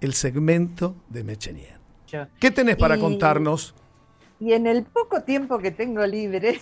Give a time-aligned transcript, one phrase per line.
[0.00, 1.78] el segmento de Mechenier.
[2.38, 3.74] ¿Qué tenés para contarnos?
[4.40, 6.60] Y en el poco tiempo que tengo libre,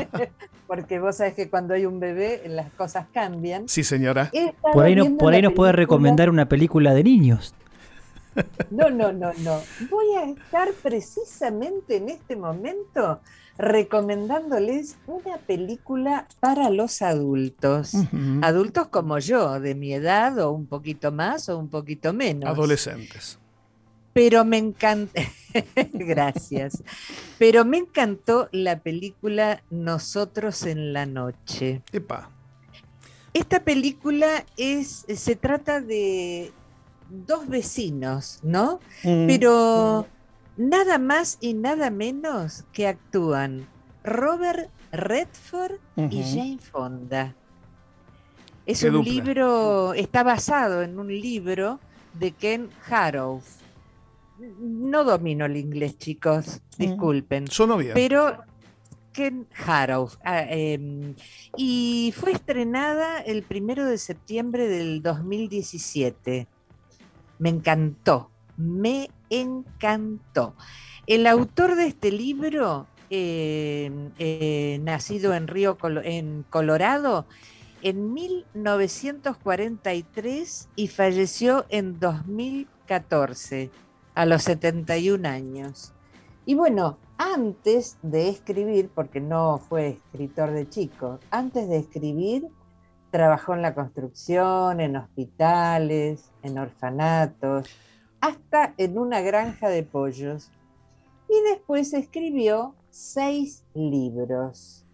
[0.66, 3.68] porque vos sabés que cuando hay un bebé las cosas cambian.
[3.68, 4.30] Sí, señora.
[4.72, 7.54] Por ahí, no, por ahí nos puede recomendar una película de niños.
[8.70, 9.60] No, no, no, no.
[9.90, 13.20] Voy a estar precisamente en este momento
[13.58, 17.92] recomendándoles una película para los adultos.
[18.40, 22.48] Adultos como yo, de mi edad o un poquito más o un poquito menos.
[22.48, 23.38] Adolescentes.
[24.14, 25.22] Pero me encanta,
[25.92, 26.82] gracias,
[27.38, 31.82] pero me encantó la película Nosotros en la Noche.
[31.92, 32.30] Epa.
[33.32, 36.52] Esta película es, se trata de
[37.12, 38.80] dos vecinos, ¿no?
[39.04, 39.26] Mm.
[39.26, 40.06] Pero
[40.56, 43.68] nada más y nada menos que actúan
[44.02, 47.34] Robert Redford y Jane Fonda.
[48.64, 51.80] Es un libro, está basado en un libro
[52.14, 53.42] de Ken Harrow.
[54.58, 56.82] No domino el inglés, chicos, mm.
[56.82, 57.44] disculpen.
[57.78, 57.92] Bien.
[57.94, 58.38] Pero
[59.12, 60.10] Ken Harrow.
[60.24, 61.14] Ah, em,
[61.56, 66.48] y fue estrenada el primero de septiembre del 2017.
[67.42, 70.54] Me encantó, me encantó.
[71.08, 73.90] El autor de este libro, eh,
[74.20, 77.26] eh, nacido en Río en Colorado,
[77.82, 83.72] en 1943 y falleció en 2014,
[84.14, 85.92] a los 71 años.
[86.46, 92.46] Y bueno, antes de escribir, porque no fue escritor de chico, antes de escribir,
[93.12, 97.68] trabajó en la construcción, en hospitales, en orfanatos,
[98.20, 100.50] hasta en una granja de pollos.
[101.28, 104.86] Y después escribió seis libros.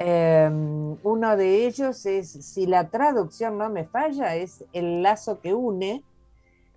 [0.00, 5.54] Em, uno de ellos es, si la traducción no me falla, es El lazo que
[5.54, 6.02] une.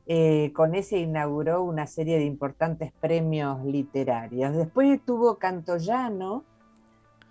[0.06, 4.56] Eh, con ese inauguró una serie de importantes premios literarios.
[4.56, 6.46] Después estuvo Cantollano,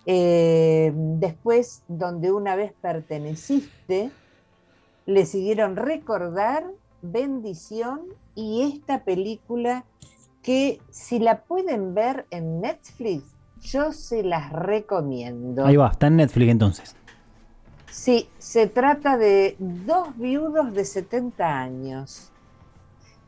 [0.06, 4.10] eh, después donde una vez perteneciste,
[5.04, 6.64] le siguieron recordar,
[7.02, 8.00] bendición
[8.34, 9.84] y esta película
[10.42, 13.24] que si la pueden ver en Netflix,
[13.60, 15.66] yo se las recomiendo.
[15.66, 16.96] Ahí va, está en Netflix entonces.
[17.90, 22.30] Sí, se trata de dos viudos de 70 años.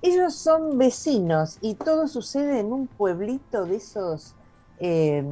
[0.03, 4.37] Ellos son vecinos y todo sucede en un pueblito de esos,
[4.81, 5.23] eh,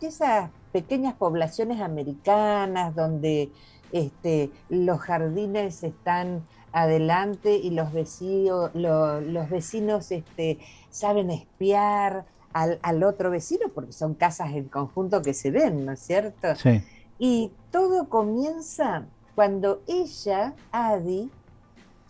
[0.00, 3.50] de esas pequeñas poblaciones americanas donde
[3.92, 10.58] este, los jardines están adelante y los vecinos, los vecinos este,
[10.90, 16.00] saben espiar al, otro vecino porque son casas en conjunto que se ven, ¿no es
[16.00, 16.54] cierto?
[16.56, 16.82] Sí.
[17.18, 21.30] Y todo comienza cuando ella, Adi,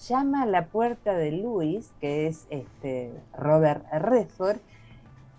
[0.06, 4.58] llama a la puerta de Luis, que es este, Robert Redford,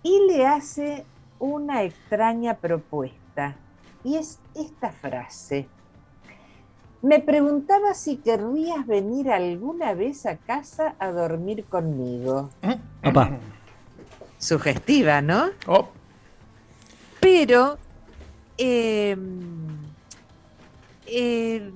[0.04, 1.06] y le hace
[1.40, 3.56] una extraña propuesta.
[4.04, 5.68] Y es esta frase.
[7.02, 12.50] Me preguntaba si querrías venir alguna vez a casa a dormir conmigo.
[13.02, 13.38] Papá.
[14.38, 15.50] Sugestiva, ¿no?
[15.66, 15.88] Oh.
[17.22, 17.78] Pero
[18.58, 19.20] em,
[21.06, 21.72] em,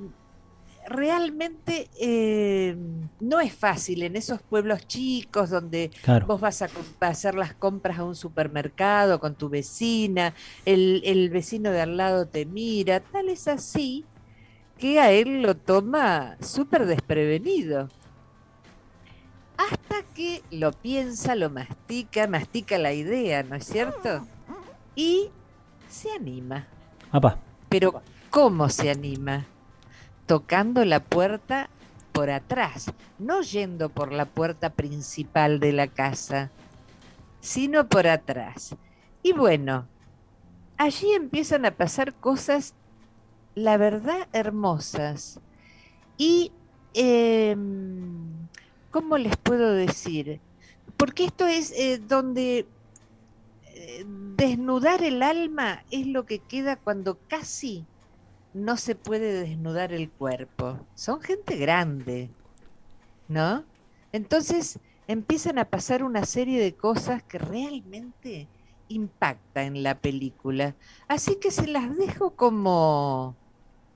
[0.87, 2.75] realmente eh,
[3.19, 5.91] no es fácil en esos pueblos chicos donde
[6.25, 6.69] vos vas a,
[7.01, 10.33] hacer las compras a un supermercado con tu vecina,
[10.65, 14.05] el, el vecino de al lado te mira, tal es así
[14.77, 17.89] que a él lo toma súper desprevenido.
[19.55, 24.25] Hasta que lo piensa, lo mastica, mastica la idea, ¿no es cierto?
[24.95, 25.29] Y
[25.89, 26.67] se anima.
[27.69, 29.45] Pero ¿cómo se anima?
[30.33, 31.69] Tocando la puerta
[32.11, 36.49] por atrás, no yendo por la puerta principal de la casa,
[37.39, 38.75] sino por atrás.
[39.21, 39.87] Y bueno,
[40.75, 42.73] allí empiezan a pasar cosas
[43.53, 45.39] la verdad, hermosas.
[46.17, 46.51] Y,
[46.95, 48.47] em,
[48.89, 50.39] ¿cómo les puedo decir?
[50.97, 52.65] Porque esto es eh, donde
[53.67, 54.03] eh,
[54.35, 57.85] desnudar el alma es lo que queda cuando casi
[58.53, 60.79] no se puede desnudar el cuerpo.
[60.95, 62.29] Son gente grande,
[63.27, 63.63] ¿no?
[64.11, 68.47] Entonces empiezan a pasar una serie de cosas que realmente
[68.87, 70.75] impacta en la película.
[71.07, 73.35] Así que se las dejo como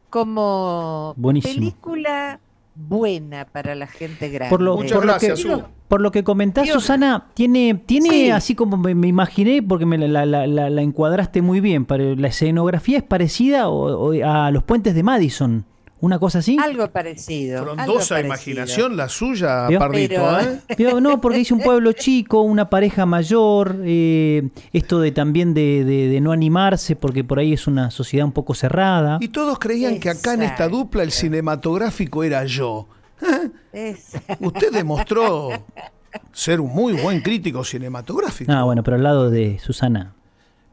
[0.09, 2.39] como película
[2.77, 4.49] buena para la gente grande.
[4.49, 9.07] Por lo, Muchas gracias, que, por lo que comentás, Susana, tiene, tiene así como me,
[9.07, 14.51] imaginé, porque me la, la, la, encuadraste muy bien, pero la escenografía es parecida a
[14.51, 15.65] los puentes de Madison,
[15.99, 16.57] ¿Una cosa así?
[16.61, 17.63] Algo parecido.
[17.63, 20.39] Frondosa imaginación la suya, Pardito.
[20.39, 20.61] ¿eh?
[21.01, 26.31] no, porque dice un pueblo chico, una pareja mayor, eh, esto de también de, no
[26.31, 29.17] animarse, porque por ahí es una sociedad un poco cerrada.
[29.21, 32.87] Y todos creían que acá en esta dupla el cinematográfico era yo.
[34.39, 35.49] Usted demostró
[36.31, 38.51] ser un muy buen crítico cinematográfico.
[38.51, 40.13] Ah, bueno, pero al lado de Susana.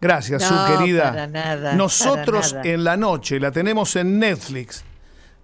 [0.02, 1.74] Gracias, su querida.
[1.76, 4.84] Nosotros en la noche la tenemos en Netflix.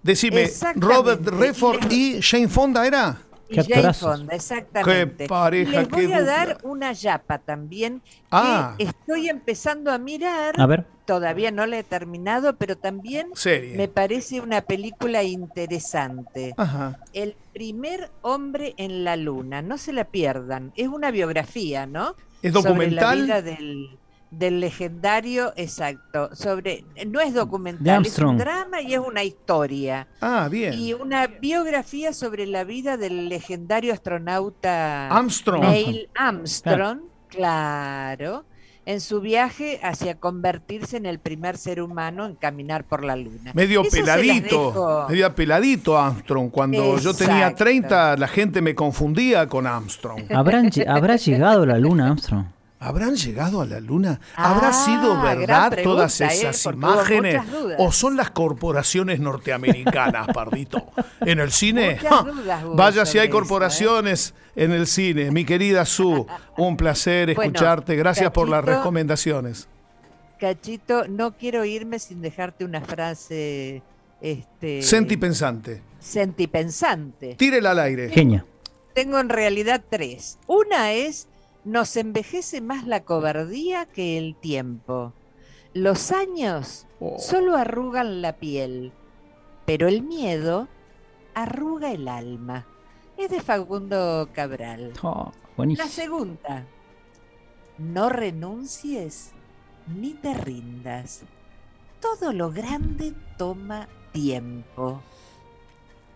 [0.03, 3.17] Decime, Robert Redford y Jane Fonda era.
[3.49, 5.25] Y Jane Fonda, exactamente.
[5.25, 8.01] Qué pareja, Les voy a dar una yapa también.
[8.31, 8.75] Ah.
[8.77, 10.59] estoy empezando a mirar.
[10.59, 10.85] A ver.
[11.05, 13.31] Todavía no la he terminado, pero también
[13.75, 16.53] me parece una película interesante.
[16.55, 16.99] Ajá.
[17.11, 19.61] El primer hombre en la luna.
[19.61, 20.71] No se la pierdan.
[20.75, 22.15] Es una biografía, ¿no?
[22.41, 23.19] Es documental.
[23.19, 23.97] Sobre la vida del
[24.31, 30.07] del legendario, exacto, sobre, no es documental, es un drama y es una historia.
[30.21, 30.73] Ah, bien.
[30.73, 35.61] Y una biografía sobre la vida del legendario astronauta Armstrong.
[35.61, 38.45] Neil Armstrong, claro.
[38.85, 43.51] en su viaje hacia convertirse en el primer ser humano en caminar por la luna.
[43.53, 46.49] Medio peladito, medio peladito Armstrong.
[46.49, 50.23] Cuando yo tenía 30, la gente me confundía con Armstrong.
[50.33, 52.45] ¿Habrá llegado a la luna Armstrong?
[52.83, 54.19] ¿Habrán llegado a la luna?
[54.35, 56.25] ¿Habrá ah, sido verdad todas ¿eh?
[56.31, 57.39] esas imágenes?
[57.77, 60.91] ¿O son las corporaciones norteamericanas, Pardito?
[61.19, 61.99] ¿En el cine?
[62.73, 63.29] Vaya si hay ¿eh?
[63.29, 65.29] corporaciones en el cine.
[65.29, 66.25] Mi querida Su,
[66.57, 67.95] un placer escucharte.
[67.95, 69.67] Gracias por las recomendaciones.
[70.39, 73.83] Cachito, no quiero irme sin dejarte una frase.
[74.21, 75.83] Este, sentipensante.
[75.99, 77.35] Sentipensante.
[77.35, 78.09] Tírela al aire.
[78.09, 78.43] Genia.
[78.95, 80.39] Tengo en realidad tres.
[80.47, 81.27] Una es
[81.63, 85.13] nos envejece más la cobardía que el tiempo.
[85.73, 87.17] Los años oh.
[87.19, 88.91] solo arrugan la piel,
[89.65, 90.67] pero el miedo
[91.33, 92.65] arruga el alma.
[93.17, 94.93] Es de Facundo Cabral.
[95.03, 96.65] Oh, la segunda,
[97.77, 99.31] no renuncies
[99.87, 101.23] ni te rindas.
[101.99, 105.01] Todo lo grande toma tiempo.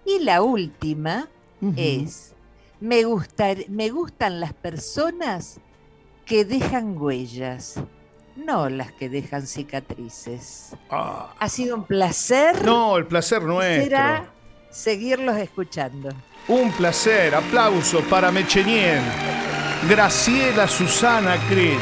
[0.05, 1.29] Y la última
[1.75, 2.34] es,
[2.79, 3.03] me,
[3.69, 5.59] me gustan las personas
[6.25, 7.75] que dejan huellas,
[8.35, 10.75] no las que dejan cicatrices.
[10.89, 11.33] Ah.
[11.39, 12.63] Ha sido un placer.
[12.65, 13.83] No, el placer nuestro.
[13.83, 14.29] Será
[14.69, 16.09] seguirlos escuchando.
[16.47, 17.33] Un placer.
[17.35, 19.01] Aplauso para Mechenien,
[19.87, 21.79] Graciela Susana Crit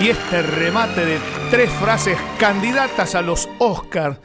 [0.00, 1.18] y este remate de
[1.50, 4.18] tres frases candidatas a los Oscars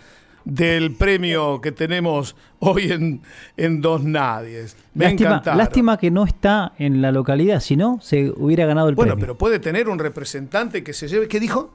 [0.50, 3.22] del premio que tenemos hoy en,
[3.58, 4.76] en Dos Nadies.
[4.94, 8.96] Me lástima, lástima que no está en la localidad, si no, se hubiera ganado el
[8.96, 9.14] premio.
[9.14, 11.28] Bueno, pero puede tener un representante que se lleve.
[11.28, 11.74] ¿Qué dijo?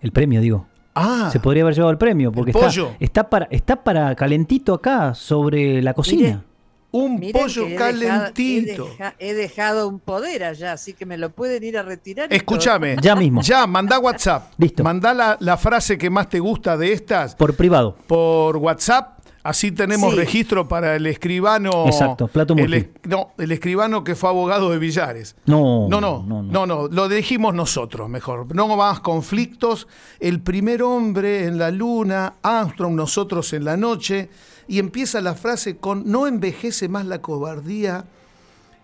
[0.00, 0.66] El premio, digo.
[0.94, 2.68] Ah, se podría haber llevado el premio, porque está,
[2.98, 6.42] está, para, está para calentito acá sobre la cocina.
[6.92, 8.90] Un pollo calentito.
[9.18, 12.32] he, dejado un poder allá, así que me lo pueden ir a retirar.
[12.32, 12.96] Escúchame.
[13.00, 13.42] Ya mismo.
[13.42, 14.52] Ya, manda WhatsApp.
[14.58, 14.82] Listo.
[14.82, 17.34] Mandá la, frase que más te gusta de estas.
[17.36, 17.96] Por privado.
[18.06, 19.19] Por WhatsApp.
[19.42, 21.86] Así tenemos registro para el escribano.
[21.86, 25.34] Exacto, Plato el, No, el escribano que fue abogado de Villares.
[25.46, 28.54] No, no, no, no, no, no, lo dijimos nosotros mejor.
[28.54, 29.88] No más conflictos.
[30.18, 34.28] El primer hombre en la luna, Armstrong, nosotros en la noche
[34.70, 38.04] y empieza la frase con no envejece más la cobardía,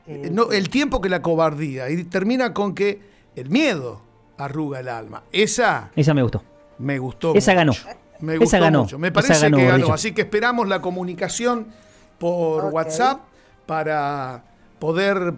[0.09, 3.01] eh, no, el tiempo que la cobardía, y termina con que
[3.37, 4.01] el miedo
[4.37, 5.23] arruga el alma.
[5.31, 5.93] Esa...
[5.95, 6.43] Esa me gustó.
[6.79, 7.35] Me gustó.
[7.35, 7.73] Esa ganó.
[8.21, 8.83] Me gustó ganó.
[8.83, 8.99] mucho.
[8.99, 9.93] Me parece que ganó.
[9.93, 11.67] Así que esperamos la comunicación
[12.19, 13.21] por WhatsApp
[13.67, 14.45] para
[14.79, 15.35] poder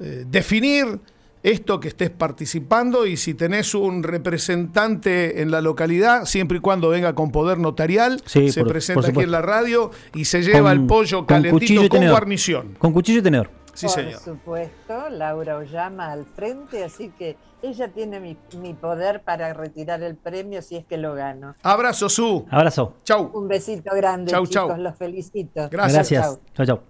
[0.00, 1.00] eh, definir
[1.42, 6.88] esto que estés participando y si tenés un representante en la localidad, siempre y cuando
[6.88, 11.26] venga con poder notarial, se presenta aquí en la radio y se lleva el pollo
[11.26, 12.76] calentito con, guarnición.
[12.78, 13.61] Con cuchillo y tenedor.
[13.74, 14.14] Sí, señor.
[14.14, 20.02] Por supuesto, Laura Ollama al frente, así que ella tiene mi, mi, poder para retirar
[20.02, 21.54] el premio si es que lo gano.
[21.62, 22.46] Abrazo, Su.
[22.50, 22.96] Abrazo.
[23.04, 23.30] Chau.
[23.32, 25.68] Un besito grande, chau, chicos, los felicito.
[25.70, 26.40] Gracias.
[26.54, 26.80] Chau, chau.